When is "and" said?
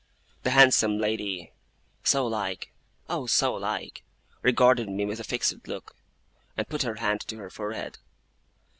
6.57-6.67